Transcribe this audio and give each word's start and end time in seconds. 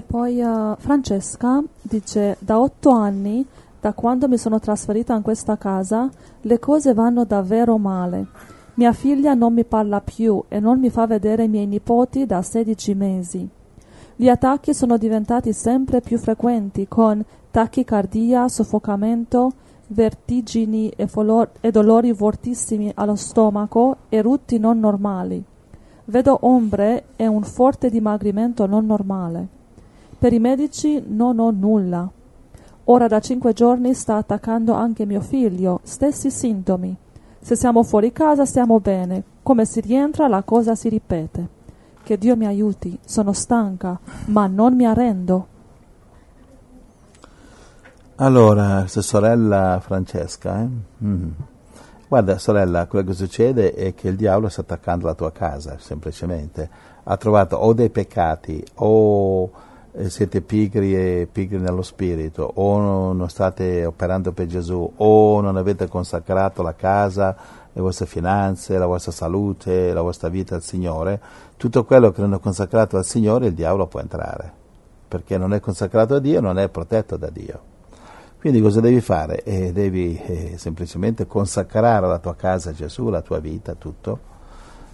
E 0.00 0.02
poi 0.02 0.40
uh, 0.40 0.76
Francesca 0.78 1.62
dice, 1.82 2.38
da 2.38 2.58
otto 2.58 2.88
anni, 2.88 3.44
da 3.78 3.92
quando 3.92 4.28
mi 4.28 4.38
sono 4.38 4.58
trasferita 4.58 5.14
in 5.14 5.20
questa 5.20 5.58
casa, 5.58 6.08
le 6.40 6.58
cose 6.58 6.94
vanno 6.94 7.24
davvero 7.24 7.76
male. 7.76 8.28
Mia 8.76 8.94
figlia 8.94 9.34
non 9.34 9.52
mi 9.52 9.62
parla 9.66 10.00
più 10.00 10.42
e 10.48 10.58
non 10.58 10.78
mi 10.78 10.88
fa 10.88 11.06
vedere 11.06 11.44
i 11.44 11.48
miei 11.48 11.66
nipoti 11.66 12.24
da 12.24 12.40
16 12.40 12.94
mesi. 12.94 13.46
Gli 14.16 14.28
attacchi 14.30 14.72
sono 14.72 14.96
diventati 14.96 15.52
sempre 15.52 16.00
più 16.00 16.16
frequenti 16.16 16.88
con 16.88 17.22
tachicardia, 17.50 18.48
soffocamento, 18.48 19.52
vertigini 19.88 20.88
e, 20.96 21.08
folor- 21.08 21.58
e 21.60 21.70
dolori 21.70 22.14
fortissimi 22.14 22.90
allo 22.94 23.16
stomaco 23.16 23.96
e 24.08 24.22
rutti 24.22 24.58
non 24.58 24.80
normali. 24.80 25.44
Vedo 26.06 26.38
ombre 26.40 27.08
e 27.16 27.26
un 27.26 27.42
forte 27.42 27.90
dimagrimento 27.90 28.64
non 28.64 28.86
normale. 28.86 29.58
Per 30.20 30.34
i 30.34 30.38
medici 30.38 31.02
non 31.06 31.38
ho 31.38 31.50
nulla. 31.50 32.06
Ora 32.84 33.06
da 33.06 33.20
cinque 33.20 33.54
giorni 33.54 33.94
sta 33.94 34.16
attaccando 34.16 34.74
anche 34.74 35.06
mio 35.06 35.22
figlio, 35.22 35.80
stessi 35.82 36.30
sintomi. 36.30 36.94
Se 37.40 37.56
siamo 37.56 37.82
fuori 37.82 38.12
casa 38.12 38.44
stiamo 38.44 38.80
bene, 38.80 39.22
come 39.42 39.64
si 39.64 39.80
rientra 39.80 40.28
la 40.28 40.42
cosa 40.42 40.74
si 40.74 40.90
ripete. 40.90 41.48
Che 42.02 42.18
Dio 42.18 42.36
mi 42.36 42.44
aiuti, 42.44 42.98
sono 43.02 43.32
stanca, 43.32 43.98
ma 44.26 44.46
non 44.46 44.74
mi 44.74 44.84
arrendo. 44.84 45.46
Allora, 48.16 48.86
sorella 48.88 49.80
Francesca, 49.80 50.60
eh? 50.60 50.68
mm. 51.02 51.30
guarda 52.08 52.36
sorella, 52.36 52.86
quello 52.88 53.06
che 53.06 53.14
succede 53.14 53.72
è 53.72 53.94
che 53.94 54.08
il 54.08 54.16
diavolo 54.16 54.50
sta 54.50 54.60
attaccando 54.60 55.06
la 55.06 55.14
tua 55.14 55.32
casa, 55.32 55.78
semplicemente. 55.78 56.68
Ha 57.04 57.16
trovato 57.16 57.56
o 57.56 57.72
dei 57.72 57.88
peccati 57.88 58.62
o 58.74 59.68
siete 60.08 60.40
pigri 60.40 60.94
e 60.94 61.28
pigri 61.30 61.58
nello 61.58 61.82
spirito, 61.82 62.50
o 62.54 63.12
non 63.12 63.28
state 63.28 63.84
operando 63.84 64.32
per 64.32 64.46
Gesù, 64.46 64.90
o 64.96 65.40
non 65.40 65.56
avete 65.56 65.88
consacrato 65.88 66.62
la 66.62 66.74
casa, 66.74 67.36
le 67.72 67.80
vostre 67.80 68.06
finanze, 68.06 68.78
la 68.78 68.86
vostra 68.86 69.12
salute, 69.12 69.92
la 69.92 70.02
vostra 70.02 70.28
vita 70.28 70.54
al 70.54 70.62
Signore, 70.62 71.20
tutto 71.56 71.84
quello 71.84 72.10
che 72.10 72.20
non 72.20 72.34
è 72.34 72.40
consacrato 72.40 72.96
al 72.96 73.04
Signore 73.04 73.48
il 73.48 73.54
diavolo 73.54 73.86
può 73.86 74.00
entrare, 74.00 74.52
perché 75.06 75.36
non 75.36 75.52
è 75.52 75.60
consacrato 75.60 76.14
a 76.14 76.18
Dio, 76.18 76.40
non 76.40 76.58
è 76.58 76.68
protetto 76.68 77.16
da 77.16 77.28
Dio. 77.30 77.60
Quindi 78.38 78.62
cosa 78.62 78.80
devi 78.80 79.02
fare? 79.02 79.42
Eh, 79.42 79.70
devi 79.72 80.18
eh, 80.18 80.54
semplicemente 80.56 81.26
consacrare 81.26 82.06
la 82.06 82.18
tua 82.18 82.34
casa 82.34 82.70
a 82.70 82.72
Gesù, 82.72 83.10
la 83.10 83.20
tua 83.20 83.38
vita, 83.38 83.74
tutto. 83.74 84.29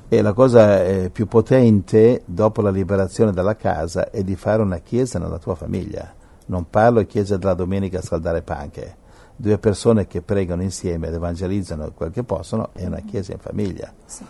E 0.08 0.22
la 0.22 0.32
cosa 0.32 0.84
eh, 0.84 1.10
più 1.10 1.26
potente 1.26 2.22
dopo 2.24 2.62
la 2.62 2.70
liberazione 2.70 3.32
dalla 3.32 3.56
casa 3.56 4.10
è 4.10 4.22
di 4.22 4.36
fare 4.36 4.62
una 4.62 4.78
chiesa 4.78 5.18
nella 5.18 5.38
tua 5.38 5.54
famiglia. 5.54 6.14
Non 6.46 6.70
parlo 6.70 7.00
di 7.00 7.06
chiesa 7.06 7.36
della 7.36 7.54
domenica 7.54 7.98
a 7.98 8.02
scaldare 8.02 8.42
panche. 8.42 8.96
Due 9.34 9.58
persone 9.58 10.06
che 10.06 10.22
pregano 10.22 10.62
insieme 10.62 11.08
ed 11.08 11.14
evangelizzano 11.14 11.92
quel 11.92 12.12
che 12.12 12.22
possono 12.22 12.70
è 12.72 12.86
una 12.86 13.00
chiesa 13.00 13.32
in 13.32 13.38
famiglia. 13.38 13.92
Sì. 14.04 14.24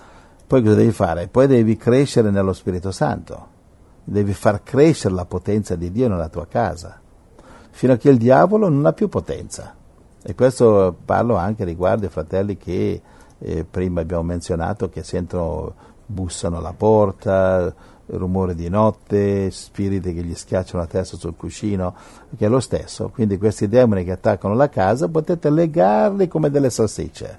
Poi 0.47 0.63
cosa 0.63 0.75
devi 0.75 0.93
fare? 0.93 1.29
Poi 1.29 1.47
devi 1.47 1.77
crescere 1.77 2.31
nello 2.31 2.53
Spirito 2.53 2.91
Santo. 2.91 3.55
Devi 4.03 4.33
far 4.33 4.63
crescere 4.63 5.15
la 5.15 5.27
potenza 5.27 5.77
di 5.77 5.91
Dio 5.93 6.09
nella 6.09 6.29
tua 6.29 6.47
casa 6.47 7.01
fino 7.77 7.93
a 7.93 7.97
che 7.97 8.09
il 8.09 8.17
diavolo 8.17 8.71
non 8.71 8.87
ha 8.87 8.95
più 8.95 9.11
potenza. 9.11 9.75
E 10.23 10.35
questo 10.35 10.97
parlo 11.05 11.37
anche 11.37 11.63
riguardo 11.63 12.07
ai 12.07 12.11
fratelli 12.11 12.57
che 12.57 13.03
eh, 13.39 13.65
prima 13.65 14.01
abbiamo 14.01 14.23
menzionato, 14.23 14.89
che 14.89 15.03
sentono, 15.03 15.75
bussano 16.07 16.59
alla 16.59 16.73
porta, 16.73 17.75
rumore 18.07 18.55
di 18.55 18.69
notte, 18.69 19.51
spiriti 19.51 20.15
che 20.15 20.23
gli 20.23 20.35
schiacciano 20.35 20.83
la 20.83 20.89
testa 20.89 21.17
sul 21.17 21.35
cuscino, 21.37 21.95
che 22.37 22.47
è 22.47 22.49
lo 22.49 22.61
stesso. 22.61 23.09
Quindi 23.09 23.39
questi 23.39 23.69
demoni 23.69 24.05
che 24.05 24.13
attaccano 24.13 24.55
la 24.55 24.69
casa 24.69 25.09
potete 25.09 25.51
legarli 25.51 26.29
come 26.29 26.51
delle 26.51 26.71
salsicce. 26.71 27.39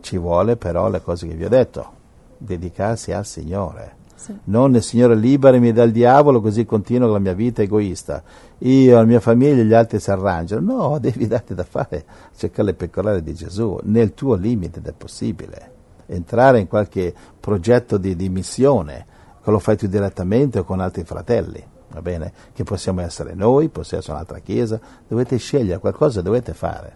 Ci 0.00 0.18
vuole 0.18 0.56
però 0.56 0.88
le 0.88 1.02
cose 1.02 1.28
che 1.28 1.34
vi 1.34 1.44
ho 1.44 1.48
detto, 1.48 1.92
dedicarsi 2.38 3.12
al 3.12 3.26
Signore 3.26 3.98
sì. 4.20 4.36
Non 4.44 4.78
Signore 4.82 5.14
liberami 5.14 5.72
dal 5.72 5.90
diavolo 5.90 6.42
così 6.42 6.66
continuo 6.66 7.10
la 7.10 7.18
mia 7.18 7.32
vita 7.32 7.62
egoista. 7.62 8.22
Io, 8.58 8.96
la 8.96 9.04
mia 9.04 9.18
famiglia 9.18 9.62
e 9.62 9.64
gli 9.64 9.72
altri 9.72 9.98
si 9.98 10.10
arrangiano. 10.10 10.60
No, 10.60 10.98
devi 11.00 11.26
darti 11.26 11.54
da 11.54 11.64
fare, 11.64 12.04
cercare 12.36 12.68
le 12.68 12.74
pecorelle 12.74 13.22
di 13.22 13.32
Gesù, 13.32 13.78
nel 13.84 14.12
tuo 14.12 14.34
limite 14.34 14.82
del 14.82 14.92
possibile. 14.92 15.78
Entrare 16.04 16.60
in 16.60 16.68
qualche 16.68 17.14
progetto 17.40 17.96
di, 17.96 18.14
di 18.14 18.28
missione, 18.28 19.06
che 19.42 19.50
lo 19.50 19.58
fai 19.58 19.78
tu 19.78 19.86
direttamente 19.86 20.58
o 20.58 20.64
con 20.64 20.80
altri 20.80 21.04
fratelli. 21.04 21.64
Va 21.92 22.02
bene? 22.02 22.30
Che 22.52 22.62
possiamo 22.62 23.00
essere 23.00 23.32
noi, 23.32 23.70
possiamo 23.70 24.02
essere 24.02 24.16
un'altra 24.16 24.40
chiesa, 24.40 24.78
dovete 25.08 25.38
scegliere 25.38 25.80
qualcosa, 25.80 26.20
dovete 26.20 26.52
fare. 26.52 26.92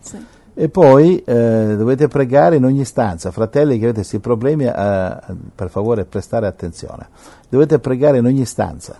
Sì. 0.00 0.18
E 0.60 0.68
poi 0.70 1.22
eh, 1.22 1.76
dovete 1.76 2.08
pregare 2.08 2.56
in 2.56 2.64
ogni 2.64 2.84
stanza, 2.84 3.30
fratelli 3.30 3.78
che 3.78 3.84
avete 3.84 3.98
questi 4.00 4.18
problemi, 4.18 4.64
eh, 4.64 5.16
per 5.54 5.70
favore 5.70 6.04
prestare 6.04 6.48
attenzione. 6.48 7.10
Dovete 7.48 7.78
pregare 7.78 8.18
in 8.18 8.24
ogni 8.24 8.44
stanza, 8.44 8.96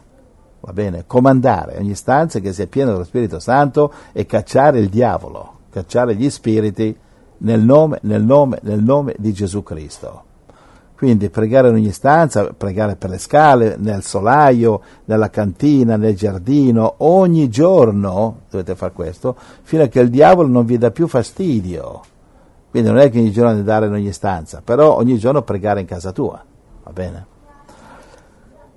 va 0.61 0.73
bene? 0.73 1.03
Comandare 1.09 1.77
ogni 1.79 1.97
stanza 1.97 2.39
che 2.39 2.53
sia 2.53 2.69
piena 2.69 2.93
dello 2.93 3.03
Spirito 3.03 3.41
Santo 3.41 3.93
e 4.13 4.25
cacciare 4.25 4.79
il 4.79 4.89
diavolo, 4.89 5.55
cacciare 5.71 6.15
gli 6.15 6.31
spiriti 6.31 6.97
nel 7.39 7.61
nome, 7.61 7.99
nel 8.03 8.23
nome, 8.23 8.61
nel 8.63 8.81
nome 8.81 9.17
di 9.19 9.33
Gesù 9.33 9.65
Cristo. 9.65 10.28
Quindi 10.99 11.31
pregare 11.31 11.69
in 11.69 11.75
ogni 11.75 11.93
stanza, 11.93 12.53
pregare 12.53 12.97
per 12.97 13.11
le 13.11 13.19
scale, 13.19 13.77
nel 13.79 14.03
solaio, 14.03 14.81
nella 15.05 15.31
cantina, 15.31 15.97
nel 15.97 16.17
giardino, 16.17 16.95
ogni 16.99 17.49
giorno 17.49 18.41
dovete 18.51 18.75
fare 18.75 18.91
questo, 18.91 19.37
fino 19.63 19.85
a 19.85 19.87
che 19.87 20.01
il 20.01 20.11
diavolo 20.11 20.49
non 20.49 20.65
vi 20.65 20.77
dà 20.77 20.91
più 20.91 21.07
fastidio. 21.07 22.01
Quindi 22.69 22.89
non 22.89 22.99
è 22.99 23.11
che 23.11 23.21
ogni 23.21 23.31
giorno 23.31 23.51
andare 23.51 23.87
in 23.87 23.93
ogni 23.93 24.11
stanza, 24.11 24.61
però 24.65 24.97
ogni 24.97 25.19
giorno 25.19 25.43
pregare 25.43 25.79
in 25.79 25.87
casa 25.87 26.11
tua, 26.11 26.45
va 26.83 26.91
bene? 26.91 27.27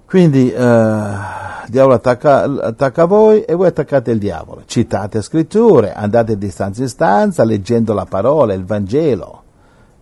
Quindi 0.06 0.52
eh, 0.52 0.62
il 0.62 1.70
diavolo 1.70 1.96
attacca, 1.96 2.44
attacca, 2.44 3.06
voi 3.06 3.42
e 3.42 3.56
voi 3.56 3.66
attaccate 3.66 4.12
il 4.12 4.20
diavolo. 4.20 4.62
Citate 4.68 5.24
scritture, 5.24 5.92
andate 5.92 6.38
di 6.38 6.52
stanza 6.52 6.84
in 6.84 6.88
stanza 6.88 7.44
leggendo 7.44 7.96
la 7.96 8.06
parola, 8.06 8.54
il 8.54 8.64
Vangelo 8.64 9.41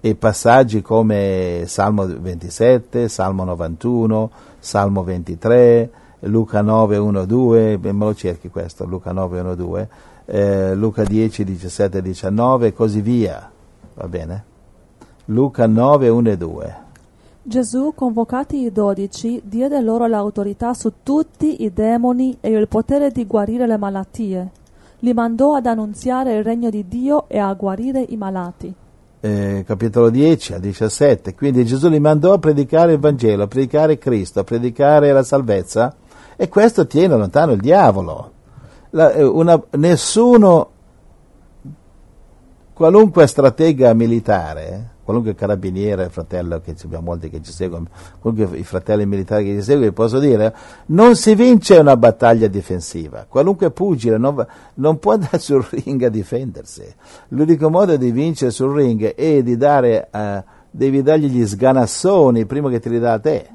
e 0.02 0.16
passaggi 0.16 0.82
come 0.82 1.64
Salmo 1.66 2.06
27, 2.06 3.10
Salmo 3.10 3.44
91, 3.44 4.32
Salmo 4.60 5.04
23, 5.04 5.90
Luca 6.22 6.62
9, 6.62 6.98
1, 6.98 7.26
2, 7.26 7.78
me 7.82 7.92
lo 7.92 8.16
cerchi 8.16 8.50
questo, 8.50 8.86
Luca 8.86 9.12
9, 9.12 9.40
1, 9.42 9.56
2, 9.56 9.90
eh, 10.26 10.76
Luca 10.76 11.04
10, 11.04 11.44
17, 11.44 12.02
19 12.02 12.68
e 12.68 12.74
così 12.74 13.02
via, 13.02 13.52
va 13.96 14.08
bene? 14.08 14.44
Luca 15.26 15.68
9, 15.68 16.08
1 16.08 16.30
e 16.30 16.38
2. 16.38 16.76
Gesù, 17.42 17.94
convocati 17.94 18.62
i 18.62 18.72
dodici, 18.72 19.42
diede 19.44 19.82
loro 19.82 20.08
l'autorità 20.08 20.74
su 20.74 20.94
tutti 21.04 21.64
i 21.64 21.74
demoni 21.74 22.38
e 22.40 22.52
il 22.52 22.68
potere 22.68 23.12
di 23.12 23.26
guarire 23.26 23.68
le 23.68 23.78
malattie. 23.78 24.52
Li 25.00 25.14
mandò 25.14 25.56
ad 25.56 25.66
annunziare 25.66 26.38
il 26.38 26.44
regno 26.44 26.70
di 26.70 26.88
Dio 26.88 27.28
e 27.28 27.38
a 27.38 27.54
guarire 27.54 28.06
i 28.08 28.18
malati 28.18 28.74
eh, 29.22 29.64
capitolo 29.66 30.10
10 30.10 30.54
al 30.54 30.60
17. 30.60 31.36
Quindi 31.36 31.66
Gesù 31.66 31.90
li 31.90 32.00
mandò 32.00 32.34
a 32.34 32.40
predicare 32.40 32.94
il 32.94 33.00
Vangelo, 33.00 33.44
a 33.44 33.48
predicare 33.48 33.98
Cristo, 33.98 34.40
a 34.40 34.44
predicare 34.44 35.12
la 35.12 35.24
salvezza 35.24 35.96
e 36.36 36.48
questo 36.48 36.88
tiene 36.88 37.18
lontano 37.18 37.52
il 37.52 37.60
diavolo. 37.60 38.32
La, 38.92 39.12
eh, 39.12 39.24
una, 39.24 39.62
nessuno, 39.72 40.70
qualunque 42.74 43.28
stratega 43.28 43.94
militare, 43.94 44.90
qualunque 45.10 45.34
carabiniere, 45.34 46.08
fratello, 46.10 46.62
che 46.62 46.76
abbiamo 46.84 47.06
molti 47.06 47.32
che 47.32 47.42
ci 47.42 47.52
seguono, 47.52 47.88
qualunque 48.20 48.60
i 48.60 48.64
fratelli 48.64 49.08
militari 49.08 49.44
che 49.44 49.56
ci 49.56 49.64
seguono, 49.64 49.92
posso 49.92 50.20
dire, 50.20 50.56
non 50.88 51.16
si 51.16 51.34
vince 51.34 51.78
una 51.78 51.98
battaglia 51.98 52.46
difensiva. 52.46 53.26
Qualunque 53.28 53.72
pugile 53.72 54.20
non, 54.20 54.46
non 54.76 55.00
può 55.00 55.14
andare 55.18 55.40
sul 55.40 55.66
ring 55.68 56.04
a 56.04 56.10
difendersi. 56.10 56.84
L'unico 57.30 57.72
modo 57.72 57.98
di 57.98 58.12
vincere 58.12 58.52
sul 58.52 58.72
ring 58.72 59.16
è 59.16 59.42
di 59.42 59.58
dare, 59.58 60.10
uh, 60.12 60.44
devi 60.70 61.02
dargli 61.02 61.26
gli 61.26 61.44
sganassoni 61.44 62.46
prima 62.46 62.70
che 62.70 62.80
te 62.80 62.90
li 62.90 63.00
dà 63.00 63.14
a 63.14 63.20
te. 63.20 63.50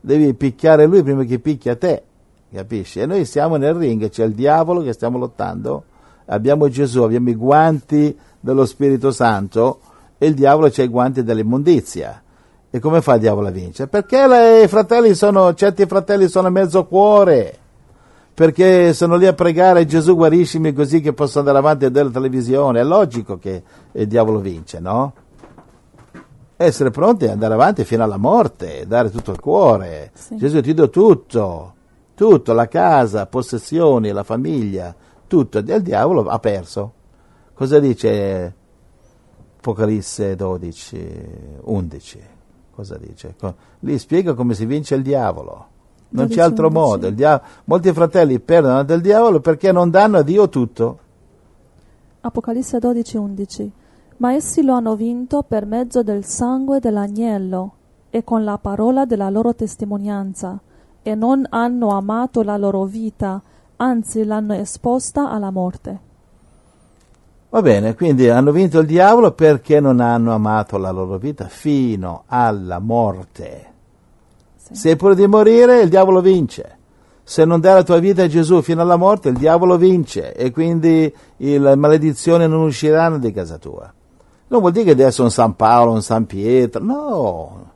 Devi 0.00 0.32
picchiare 0.32 0.86
lui 0.86 1.02
prima 1.02 1.24
che 1.24 1.40
picchia 1.40 1.76
te. 1.76 2.02
Capisci? 2.50 3.00
E 3.00 3.04
noi 3.04 3.26
siamo 3.26 3.56
nel 3.56 3.74
ring, 3.74 4.08
c'è 4.08 4.24
il 4.24 4.32
diavolo 4.32 4.80
che 4.80 4.94
stiamo 4.94 5.18
lottando, 5.18 5.84
abbiamo 6.24 6.70
Gesù, 6.70 7.02
abbiamo 7.02 7.28
i 7.28 7.34
guanti 7.34 8.16
dello 8.40 8.64
Spirito 8.64 9.10
Santo, 9.10 9.80
e 10.24 10.28
il 10.28 10.34
diavolo 10.34 10.70
c'ha 10.70 10.82
i 10.82 10.88
guanti 10.88 11.22
dell'immondizia. 11.22 12.22
E 12.70 12.78
come 12.80 13.02
fa 13.02 13.14
il 13.14 13.20
diavolo 13.20 13.48
a 13.48 13.50
vincere? 13.50 13.88
Perché 13.88 14.26
le, 14.26 14.66
fratelli 14.68 15.14
sono, 15.14 15.52
certi 15.52 15.84
fratelli 15.86 16.28
sono 16.28 16.48
a 16.48 16.50
mezzo 16.50 16.86
cuore, 16.86 17.56
perché 18.32 18.94
sono 18.94 19.16
lì 19.16 19.26
a 19.26 19.34
pregare 19.34 19.84
Gesù 19.84 20.16
guariscimi 20.16 20.72
così 20.72 21.00
che 21.00 21.12
posso 21.12 21.38
andare 21.38 21.58
avanti 21.58 21.84
a 21.84 21.88
vedere 21.88 22.06
la 22.06 22.12
televisione. 22.12 22.80
È 22.80 22.84
logico 22.84 23.38
che 23.38 23.62
il 23.92 24.06
diavolo 24.08 24.40
vince, 24.40 24.80
no? 24.80 25.12
Essere 26.56 26.90
pronti 26.90 27.24
ad 27.26 27.32
andare 27.32 27.54
avanti 27.54 27.84
fino 27.84 28.02
alla 28.02 28.16
morte, 28.16 28.86
dare 28.86 29.10
tutto 29.10 29.30
il 29.30 29.40
cuore. 29.40 30.10
Sì. 30.14 30.36
Gesù 30.36 30.62
ti 30.62 30.72
do 30.72 30.88
tutto. 30.88 31.74
tutto, 32.14 32.52
la 32.54 32.66
casa, 32.66 33.26
possessioni, 33.26 34.10
la 34.10 34.22
famiglia, 34.22 34.94
tutto, 35.26 35.58
e 35.58 35.74
il 35.74 35.82
diavolo 35.82 36.24
ha 36.28 36.38
perso. 36.38 36.92
Cosa 37.52 37.78
dice 37.78 38.62
Apocalisse 39.64 40.36
12, 40.36 41.16
11? 41.62 42.20
Cosa 42.70 42.98
dice? 42.98 43.34
Lì 43.78 43.98
spiega 43.98 44.34
come 44.34 44.52
si 44.52 44.66
vince 44.66 44.94
il 44.94 45.00
diavolo. 45.00 45.66
Non 46.10 46.28
c'è 46.28 46.42
altro 46.42 46.68
modo. 46.70 47.08
Dia- 47.08 47.40
molti 47.64 47.90
fratelli 47.94 48.40
perdono 48.40 48.84
del 48.84 49.00
diavolo 49.00 49.40
perché 49.40 49.72
non 49.72 49.88
danno 49.88 50.18
a 50.18 50.22
Dio 50.22 50.50
tutto. 50.50 50.98
Apocalisse 52.20 52.78
12, 52.78 53.16
11. 53.16 53.72
Ma 54.18 54.34
essi 54.34 54.62
lo 54.62 54.74
hanno 54.74 54.96
vinto 54.96 55.42
per 55.42 55.64
mezzo 55.64 56.02
del 56.02 56.26
sangue 56.26 56.78
dell'agnello 56.78 57.72
e 58.10 58.22
con 58.22 58.44
la 58.44 58.58
parola 58.58 59.06
della 59.06 59.30
loro 59.30 59.54
testimonianza, 59.54 60.60
e 61.02 61.14
non 61.14 61.46
hanno 61.48 61.88
amato 61.88 62.42
la 62.42 62.58
loro 62.58 62.84
vita, 62.84 63.40
anzi 63.76 64.24
l'hanno 64.24 64.52
esposta 64.52 65.30
alla 65.30 65.50
morte. 65.50 66.03
Va 67.54 67.62
bene, 67.62 67.94
quindi 67.94 68.28
hanno 68.28 68.50
vinto 68.50 68.80
il 68.80 68.86
diavolo 68.88 69.30
perché 69.30 69.78
non 69.78 70.00
hanno 70.00 70.34
amato 70.34 70.76
la 70.76 70.90
loro 70.90 71.18
vita 71.18 71.46
fino 71.46 72.24
alla 72.26 72.80
morte. 72.80 73.66
Sì. 74.56 74.74
Se 74.74 74.96
pure 74.96 75.14
di 75.14 75.24
morire, 75.28 75.82
il 75.82 75.88
diavolo 75.88 76.20
vince. 76.20 76.78
Se 77.22 77.44
non 77.44 77.60
dai 77.60 77.74
la 77.74 77.84
tua 77.84 77.98
vita 78.00 78.24
a 78.24 78.26
Gesù 78.26 78.60
fino 78.60 78.82
alla 78.82 78.96
morte, 78.96 79.28
il 79.28 79.36
diavolo 79.36 79.76
vince 79.76 80.34
e 80.34 80.50
quindi 80.50 81.14
le 81.36 81.76
maledizioni 81.76 82.48
non 82.48 82.62
usciranno 82.62 83.18
di 83.18 83.30
casa 83.30 83.56
tua. 83.56 83.88
Non 84.48 84.58
vuol 84.58 84.72
dire 84.72 84.86
che 84.86 84.96
devi 84.96 85.08
essere 85.08 85.22
un 85.22 85.30
San 85.30 85.54
Paolo, 85.54 85.92
un 85.92 86.02
San 86.02 86.26
Pietro, 86.26 86.82
no, 86.82 87.70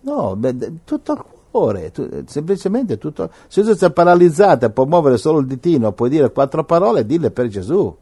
no, 0.00 0.34
beh, 0.34 0.72
tutto 0.82 1.12
al 1.12 1.24
cuore, 1.48 1.92
tu, 1.92 2.24
semplicemente 2.26 2.98
tutto. 2.98 3.30
Se 3.46 3.62
tu 3.62 3.72
sei 3.72 3.92
paralizzato 3.92 4.66
e 4.66 4.70
puoi 4.70 4.86
muovere 4.86 5.16
solo 5.16 5.38
il 5.38 5.46
ditino, 5.46 5.92
puoi 5.92 6.08
dire 6.10 6.32
quattro 6.32 6.64
parole, 6.64 7.06
dille 7.06 7.30
per 7.30 7.46
Gesù. 7.46 7.96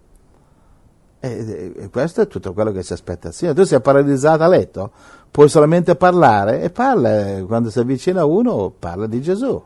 E, 1.22 1.72
e, 1.76 1.90
questo 1.90 2.22
è 2.22 2.26
tutto 2.26 2.54
quello 2.54 2.72
che 2.72 2.82
si 2.82 2.94
aspetta 2.94 3.28
il 3.28 3.34
Signore. 3.34 3.56
Tu 3.56 3.64
sei 3.64 3.80
paralizzato 3.80 4.42
a 4.42 4.48
letto, 4.48 4.90
puoi 5.30 5.50
solamente 5.50 5.94
parlare 5.94 6.62
e 6.62 6.70
parla, 6.70 7.44
quando 7.46 7.70
si 7.70 7.78
avvicina 7.78 8.24
uno 8.24 8.72
parla 8.76 9.06
di 9.06 9.20
Gesù. 9.20 9.62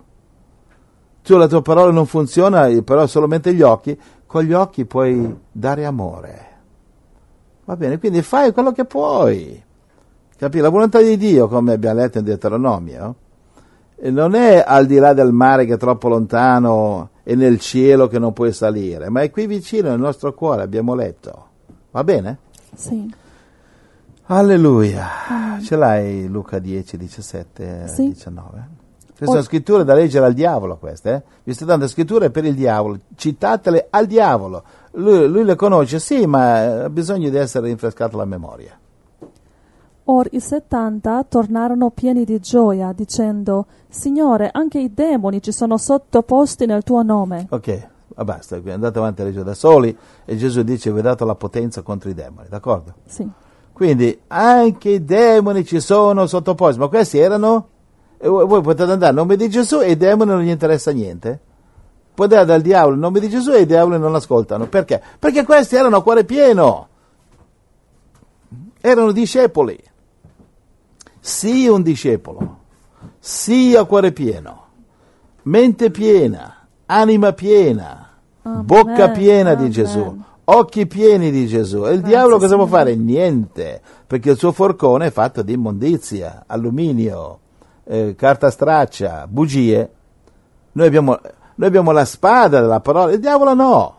Tu 1.22 1.36
la 1.36 1.46
tua 1.46 1.62
parola 1.62 1.92
non 1.92 2.06
funziona, 2.06 2.68
però 2.82 3.06
solamente 3.06 3.54
gli 3.54 3.62
occhi, 3.62 3.98
con 4.26 4.42
gli 4.42 4.52
occhi 4.52 4.84
puoi 4.84 5.34
dare 5.50 5.84
amore. 5.86 6.48
Va 7.64 7.76
bene, 7.76 7.98
quindi 7.98 8.20
fai 8.20 8.52
quello 8.52 8.72
che 8.72 8.84
puoi. 8.84 9.62
Capi? 10.36 10.58
La 10.58 10.68
volontà 10.68 11.00
di 11.00 11.16
Dio, 11.16 11.46
come 11.48 11.72
abbiamo 11.72 12.00
letto 12.00 12.18
in 12.18 12.24
Deuteronomio, 12.24 13.14
non 14.02 14.34
è 14.34 14.62
al 14.66 14.86
di 14.86 14.98
là 14.98 15.12
del 15.12 15.32
mare 15.32 15.64
che 15.64 15.74
è 15.74 15.78
troppo 15.78 16.08
lontano 16.08 17.10
e 17.25 17.35
nel 17.35 17.59
cielo 17.59 18.06
che 18.06 18.21
non 18.21 18.32
puoi 18.32 18.53
salire, 18.53 19.09
ma 19.09 19.23
è 19.23 19.31
qui 19.31 19.47
vicino 19.47 19.88
nel 19.88 19.99
nostro 19.99 20.32
cuore, 20.35 20.62
abbiamo 20.62 20.94
letto. 20.94 21.49
Va 21.91 22.05
bene? 22.05 22.38
Sì. 22.76 23.12
Alleluia. 24.26 25.06
Mm. 25.32 25.61
Ce 25.61 25.75
l'hai 25.75 26.29
Luca 26.29 26.59
10, 26.59 26.97
17, 26.97 27.88
sì. 27.88 28.09
19? 28.09 28.82
Queste 29.17 29.26
sono 29.26 29.43
scritture 29.43 29.85
da 29.85 29.94
leggere 29.94 30.26
al 30.26 30.35
diavolo 30.35 30.76
queste, 30.76 31.12
eh? 31.12 31.23
Vi 31.44 31.55
sto 31.55 31.65
dando 31.65 31.87
scritture 31.87 32.31
per 32.31 32.44
il 32.44 32.55
diavolo, 32.55 32.99
citatele 33.15 33.87
al 33.91 34.06
diavolo. 34.06 34.65
Lui, 34.93 35.29
lui 35.29 35.44
le 35.44 35.55
conosce, 35.55 35.99
sì, 35.99 36.26
ma 36.26 36.85
ha 36.85 36.91
bisogno 36.91 37.31
di 37.31 37.37
essere 37.37 37.67
rinfrescata 37.67 38.17
la 38.17 38.25
memoria. 38.25 38.76
Or 40.06 40.28
i 40.32 40.40
settanta 40.40 41.24
tornarono 41.24 41.90
pieni 41.90 42.24
di 42.24 42.38
gioia, 42.38 42.92
dicendo, 42.92 43.66
Signore, 43.88 44.50
anche 44.52 44.78
i 44.78 44.92
demoni 44.92 45.40
ci 45.40 45.50
sono 45.50 45.78
sottoposti 45.78 46.66
nel 46.66 46.82
tuo 46.82 47.02
nome. 47.02 47.46
Ok, 47.48 47.88
basta, 48.14 48.56
andate 48.56 48.98
avanti 48.98 49.22
a 49.22 49.24
leggere 49.24 49.44
da 49.44 49.54
soli 49.54 49.96
e 50.24 50.36
Gesù 50.36 50.62
dice, 50.62 50.92
vi 50.92 50.98
ho 50.98 51.02
dato 51.02 51.24
la 51.24 51.34
potenza 51.34 51.80
contro 51.80 52.10
i 52.10 52.14
demoni, 52.14 52.48
d'accordo? 52.50 52.94
Sì. 53.06 53.26
Quindi 53.72 54.20
anche 54.28 54.90
i 54.90 55.04
demoni 55.04 55.64
ci 55.64 55.80
sono 55.80 56.26
sottoposti, 56.26 56.78
ma 56.78 56.88
questi 56.88 57.18
erano 57.18 57.68
e 58.18 58.28
voi 58.28 58.62
potete 58.62 58.90
andare 58.90 59.10
al 59.10 59.14
nome 59.14 59.36
di 59.36 59.48
Gesù 59.50 59.80
e 59.80 59.90
i 59.90 59.96
demoni 59.96 60.30
non 60.30 60.40
gli 60.40 60.48
interessa 60.48 60.92
niente. 60.92 61.40
Potete 62.14 62.40
andare 62.40 62.58
dal 62.58 62.66
diavolo 62.66 62.94
il 62.94 63.00
nome 63.00 63.20
di 63.20 63.28
Gesù 63.28 63.52
e 63.52 63.62
i 63.62 63.66
diavoli 63.66 63.98
non 63.98 64.14
ascoltano. 64.14 64.66
Perché? 64.66 65.02
Perché 65.18 65.44
questi 65.44 65.76
erano 65.76 65.96
a 65.96 66.02
cuore 66.02 66.24
pieno. 66.24 66.88
Erano 68.80 69.12
discepoli. 69.12 69.78
Sii 71.26 71.69
un 71.69 71.81
discepolo. 71.81 72.59
Sii 73.19 73.76
a 73.76 73.85
cuore 73.85 74.12
pieno. 74.12 74.67
Mente 75.44 75.91
piena. 75.91 76.67
Anima 76.85 77.32
piena. 77.32 78.11
Amen. 78.43 78.67
Bocca 78.67 79.09
piena 79.09 79.53
Amen. 79.53 79.65
di 79.65 79.71
Gesù. 79.71 80.23
Occhi 80.44 80.87
pieni 80.87 81.31
di 81.31 81.47
Gesù. 81.47 81.87
E 81.87 81.93
il 81.93 82.00
Grazie 82.00 82.09
diavolo 82.09 82.38
cosa 82.38 82.56
può 82.56 82.67
fare? 82.67 82.94
Niente. 82.94 83.81
Perché 84.06 84.32
il 84.32 84.37
suo 84.37 84.53
forcone 84.53 85.06
è 85.06 85.11
fatto 85.11 85.41
di 85.41 85.55
immondizia, 85.55 86.44
alluminio 86.47 87.38
eh, 87.85 88.15
carta 88.15 88.50
straccia, 88.50 89.26
bugie. 89.26 89.91
Noi 90.73 90.87
abbiamo, 90.87 91.19
noi 91.55 91.69
abbiamo 91.69 91.91
la 91.91 92.05
spada 92.05 92.61
della 92.61 92.81
parola, 92.81 93.12
il 93.12 93.21
diavolo 93.21 93.55
no. 93.55 93.94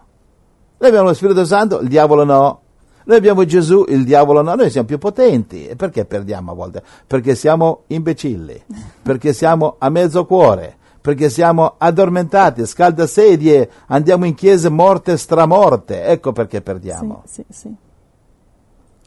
Noi 0.78 0.90
abbiamo 0.90 1.08
lo 1.08 1.16
Spirito 1.16 1.44
Santo, 1.44 1.80
il 1.80 1.88
diavolo 1.88 2.24
no. 2.24 2.60
Noi 3.06 3.18
abbiamo 3.18 3.46
Gesù, 3.46 3.86
il 3.88 4.04
diavolo 4.04 4.42
no, 4.42 4.56
noi 4.56 4.70
siamo 4.70 4.88
più 4.88 4.98
potenti. 4.98 5.68
E 5.68 5.76
perché 5.76 6.06
perdiamo 6.06 6.52
a 6.52 6.56
volte? 6.56 6.84
Perché 7.06 7.36
siamo 7.36 7.84
imbecilli, 7.88 8.64
perché 9.02 9.32
siamo 9.32 9.76
a 9.78 9.90
mezzo 9.90 10.26
cuore, 10.26 10.76
perché 11.02 11.30
siamo 11.30 11.76
addormentati, 11.78 12.66
scaldasedie, 12.66 13.70
andiamo 13.88 14.26
in 14.26 14.34
chiese 14.34 14.70
morte 14.70 15.18
stramorte. 15.18 16.04
Ecco 16.04 16.32
perché 16.32 16.62
perdiamo. 16.62 17.22
Sì, 17.26 17.46
sì, 17.50 17.60
sì. 17.60 17.76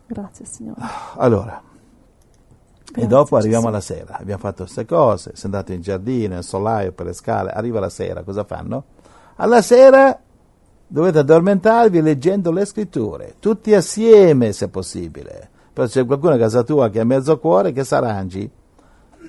Grazie 0.06 0.44
Signore. 0.46 0.80
Allora, 1.16 1.60
e 2.94 3.06
dopo 3.06 3.36
arriviamo 3.36 3.68
alla 3.68 3.80
sera, 3.80 4.16
abbiamo 4.18 4.40
fatto 4.40 4.62
queste 4.62 4.86
cose, 4.86 5.32
sei 5.34 5.44
andato 5.46 5.72
in 5.72 5.82
giardino, 5.82 6.36
in 6.36 6.42
solaio, 6.42 6.92
per 6.92 7.06
le 7.06 7.12
scale, 7.12 7.50
arriva 7.50 7.80
la 7.80 7.90
sera, 7.90 8.22
cosa 8.22 8.44
fanno? 8.44 8.84
Alla 9.36 9.60
sera 9.60 10.18
dovete 10.88 11.20
addormentarvi 11.20 12.00
leggendo 12.00 12.50
le 12.50 12.64
scritture, 12.64 13.34
tutti 13.38 13.74
assieme 13.74 14.52
se 14.52 14.68
possibile. 14.68 15.50
Però 15.72 15.86
c'è 15.86 16.04
qualcuno 16.04 16.34
a 16.34 16.38
casa 16.38 16.64
tua 16.64 16.88
che 16.88 16.98
ha 16.98 17.04
mezzo 17.04 17.38
cuore, 17.38 17.70
che 17.70 17.84
si 17.84 17.94
arrangi. 17.94 18.50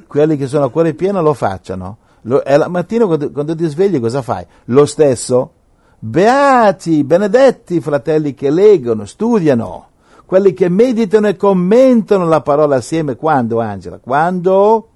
Quelli 0.07 0.35
che 0.35 0.47
sono 0.47 0.65
a 0.65 0.71
cuore 0.71 0.95
pieno 0.95 1.21
lo 1.21 1.33
facciano. 1.33 1.97
Lo, 2.23 2.43
e 2.43 2.57
la 2.57 2.67
mattina 2.67 3.05
quando, 3.05 3.31
quando 3.31 3.53
ti 3.53 3.67
svegli 3.67 3.99
cosa 3.99 4.23
fai? 4.23 4.43
Lo 4.65 4.87
stesso. 4.87 5.51
Beati, 5.99 7.03
benedetti 7.03 7.79
fratelli 7.81 8.33
che 8.33 8.49
leggono, 8.49 9.05
studiano 9.05 9.89
quelli 10.29 10.53
che 10.53 10.69
meditano 10.69 11.27
e 11.27 11.35
commentano 11.35 12.27
la 12.27 12.41
parola 12.41 12.75
assieme. 12.75 13.15
Quando, 13.15 13.59
Angela? 13.59 13.97
Quando? 13.97 14.89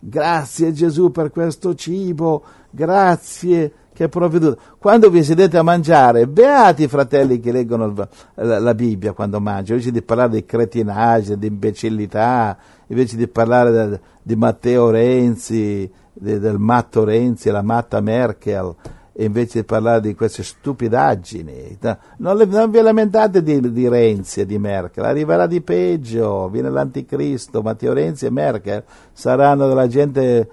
Grazie 0.00 0.72
Gesù 0.72 1.12
per 1.12 1.30
questo 1.30 1.76
cibo, 1.76 2.42
grazie 2.70 3.72
che 3.98 4.04
hai 4.04 4.08
provveduto. 4.08 4.60
Quando 4.78 5.10
vi 5.10 5.24
sedete 5.24 5.58
a 5.58 5.64
mangiare, 5.64 6.28
beati 6.28 6.84
i 6.84 6.88
fratelli 6.88 7.40
che 7.40 7.50
leggono 7.50 7.92
la, 8.34 8.60
la 8.60 8.72
Bibbia 8.72 9.12
quando 9.12 9.40
mangiano, 9.40 9.80
invece 9.80 9.90
di 9.90 10.02
parlare 10.02 10.30
di 10.30 10.44
cretinaggine, 10.44 11.36
di 11.36 11.48
imbecillità, 11.48 12.56
invece 12.86 13.16
di 13.16 13.26
parlare 13.26 13.72
de, 13.72 14.00
di 14.22 14.36
Matteo 14.36 14.90
Renzi, 14.90 15.90
de, 16.12 16.38
del 16.38 16.60
matto 16.60 17.02
Renzi, 17.02 17.50
la 17.50 17.62
matta 17.62 18.00
Merkel, 18.00 18.72
invece 19.16 19.58
di 19.58 19.64
parlare 19.64 20.00
di 20.00 20.14
queste 20.14 20.44
stupidaggini, 20.44 21.76
non, 22.18 22.36
le, 22.36 22.44
non 22.44 22.70
vi 22.70 22.80
lamentate 22.80 23.42
di, 23.42 23.72
di, 23.72 23.88
Renzi 23.88 24.42
e 24.42 24.46
di 24.46 24.60
Merkel, 24.60 25.04
arriverà 25.04 25.48
di 25.48 25.60
peggio, 25.60 26.48
viene 26.48 26.70
l'anticristo, 26.70 27.62
Matteo 27.62 27.92
Renzi 27.92 28.26
e 28.26 28.30
Merkel 28.30 28.84
saranno 29.12 29.66
della 29.66 29.88
gente 29.88 30.48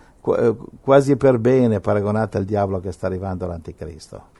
quasi 0.82 1.16
per 1.16 1.38
bene 1.38 1.80
paragonata 1.80 2.38
al 2.38 2.46
diavolo 2.46 2.80
che 2.80 2.92
sta 2.92 3.08
arrivando 3.08 3.46
l'anticristo. 3.46 4.34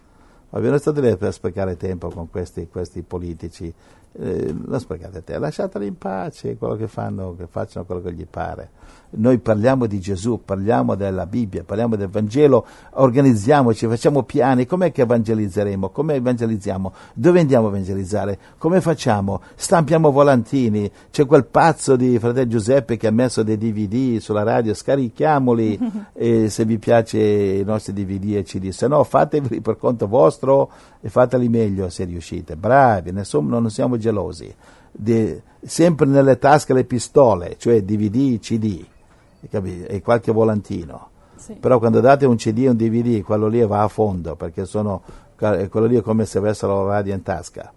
Ma 0.50 0.60
non 0.60 0.80
state 0.80 1.02
lì 1.02 1.18
per 1.18 1.34
sprecare 1.34 1.78
tempo 1.78 2.10
con 2.10 2.30
questi, 2.30 2.68
questi 2.70 3.02
politici, 3.02 3.74
eh, 4.18 4.54
non 4.54 4.80
sprecate 4.80 5.24
tempo, 5.24 5.42
lasciateli 5.42 5.88
in 5.88 5.98
pace, 5.98 6.58
quello 6.58 6.76
che 6.76 6.88
fanno, 6.88 7.36
che 7.36 7.48
facciano 7.48 7.86
quello 7.86 8.02
che 8.02 8.14
gli 8.14 8.26
pare 8.26 8.70
noi 9.16 9.40
parliamo 9.40 9.86
di 9.86 10.00
Gesù, 10.00 10.42
parliamo 10.44 10.96
della 10.96 11.26
Bibbia, 11.26 11.64
parliamo 11.64 11.96
del 11.96 12.10
Vangelo, 12.10 12.66
organizziamoci, 12.92 13.88
facciamo 13.88 14.24
piani, 14.24 14.66
com'è 14.66 14.92
che 14.92 15.02
evangelizzeremo? 15.02 15.90
Come 15.90 16.16
evangelizziamo? 16.16 16.94
Dove 17.14 17.40
andiamo 17.40 17.68
a 17.68 17.70
evangelizzare? 17.70 18.38
Come 18.58 18.82
facciamo? 18.82 19.42
Stampiamo 19.56 20.12
volantini, 20.12 20.90
c'è 21.12 21.26
quel 21.26 21.46
pazzo 21.46 21.96
di 21.96 22.18
fratello 22.20 22.48
Giuseppe 22.48 22.98
che 22.98 23.08
ha 23.08 23.12
messo 23.12 23.44
dei 23.44 23.58
DVD 23.58 24.20
sulla 24.20 24.44
radio, 24.44 24.74
scarichiamoli 24.74 25.80
e 26.14 26.50
se 26.50 26.66
vi 26.66 26.78
piace 26.78 27.20
i 27.20 27.64
nostri 27.64 27.94
DVD 27.94 28.36
e 28.36 28.44
CD, 28.44 28.70
se 28.70 28.88
no 28.88 29.04
fateveli 29.04 29.62
per 29.62 29.78
conto 29.78 30.08
vostro 30.08 30.70
e 31.02 31.10
fateli 31.10 31.50
meglio 31.50 31.90
se 31.90 32.04
riuscite, 32.04 32.56
bravi, 32.56 33.12
nessuno, 33.12 33.60
non 33.60 33.70
siamo 33.70 33.98
gelosi. 34.06 34.54
De, 34.92 35.42
sempre 35.66 36.06
nelle 36.06 36.38
tasche 36.38 36.74
le 36.74 36.84
pistole, 36.84 37.56
cioè 37.58 37.84
DVD, 37.84 38.40
CD 38.40 38.86
e 39.50 40.02
qualche 40.02 40.32
volantino. 40.32 41.10
Sì. 41.36 41.54
Però 41.54 41.80
quando 41.80 42.00
date 42.00 42.26
un 42.26 42.36
CD 42.36 42.60
e 42.60 42.70
un 42.70 42.76
DVD, 42.76 43.22
quello 43.24 43.48
lì 43.48 43.66
va 43.66 43.84
a 43.84 43.88
fondo, 43.88 44.36
perché 44.36 44.66
sono, 44.66 45.02
quello 45.36 45.86
lì 45.86 45.98
è 45.98 46.02
come 46.02 46.26
se 46.26 46.38
avessero 46.38 46.86
la 46.86 46.94
radio 46.94 47.14
in 47.14 47.24
tasca. 47.24 47.72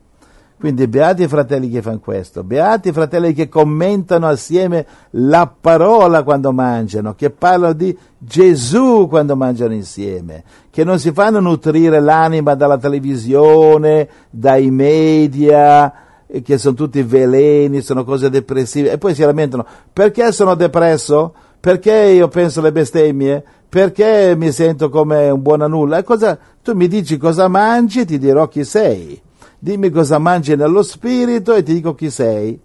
Quindi 0.58 0.88
beati 0.88 1.22
i 1.22 1.28
fratelli 1.28 1.70
che 1.70 1.82
fanno 1.82 2.00
questo, 2.00 2.42
beati 2.42 2.88
i 2.88 2.92
fratelli 2.92 3.32
che 3.32 3.48
commentano 3.48 4.26
assieme 4.26 4.84
la 5.10 5.48
parola 5.48 6.24
quando 6.24 6.52
mangiano, 6.52 7.14
che 7.14 7.30
parlano 7.30 7.74
di 7.74 7.96
Gesù 8.18 9.06
quando 9.08 9.36
mangiano 9.36 9.72
insieme, 9.72 10.42
che 10.70 10.82
non 10.82 10.98
si 10.98 11.12
fanno 11.12 11.38
nutrire 11.38 12.00
l'anima 12.00 12.54
dalla 12.54 12.76
televisione, 12.76 14.08
dai 14.30 14.68
media, 14.72 16.07
che 16.42 16.58
sono 16.58 16.74
tutti 16.74 17.02
veleni, 17.02 17.80
sono 17.80 18.04
cose 18.04 18.30
depressive, 18.30 18.92
e 18.92 18.98
poi 18.98 19.14
si 19.14 19.22
lamentano, 19.22 19.66
perché 19.92 20.32
sono 20.32 20.54
depresso? 20.54 21.34
Perché 21.60 21.92
io 21.92 22.28
penso 22.28 22.60
le 22.60 22.72
bestemmie? 22.72 23.42
Perché 23.68 24.34
mi 24.36 24.52
sento 24.52 24.88
come 24.88 25.30
un 25.30 25.42
buona 25.42 25.66
nulla? 25.66 26.02
Cosa, 26.02 26.38
tu 26.62 26.74
mi 26.74 26.88
dici 26.88 27.16
cosa 27.16 27.48
mangi 27.48 28.00
e 28.00 28.04
ti 28.04 28.18
dirò 28.18 28.48
chi 28.48 28.64
sei 28.64 29.20
dimmi 29.58 29.90
cosa 29.90 30.18
mangi 30.18 30.54
nello 30.54 30.82
spirito 30.82 31.54
e 31.54 31.62
ti 31.62 31.74
dico 31.74 31.94
chi 31.94 32.10
sei. 32.10 32.58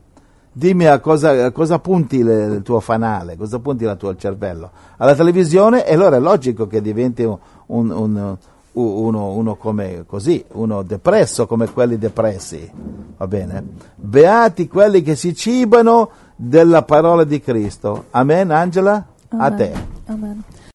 Dimmi 0.56 0.86
a 0.86 1.00
cosa, 1.00 1.46
a 1.46 1.52
cosa 1.52 1.80
punti 1.80 2.22
le, 2.22 2.46
il 2.46 2.62
tuo 2.62 2.80
fanale, 2.80 3.36
cosa 3.36 3.58
punti 3.58 3.86
il 3.86 3.96
tuo 3.98 4.16
cervello. 4.16 4.70
Alla 4.98 5.16
televisione 5.16 5.86
e 5.88 5.96
allora 5.96 6.18
è 6.18 6.20
logico 6.20 6.68
che 6.68 6.80
diventi 6.80 7.24
un, 7.24 7.38
un, 7.66 7.90
un, 7.90 8.38
uno, 8.74 9.34
uno, 9.34 9.56
come 9.56 10.04
così, 10.08 10.44
uno 10.54 10.82
depresso 10.84 11.46
come 11.46 11.72
quelli 11.72 11.98
depressi. 11.98 12.70
Va 13.18 13.28
bene? 13.28 13.64
Beati 13.96 14.68
quelli 14.68 15.02
che 15.02 15.16
si 15.16 15.36
cibano 15.36 16.10
della 16.36 16.84
parola 16.84 17.24
di 17.24 17.40
Cristo. 17.40 18.06
Amen, 18.12 18.52
Angela? 18.52 19.06
Amen. 19.30 19.46
A 19.46 19.52
te. 19.52 19.74
Amen. 20.06 20.44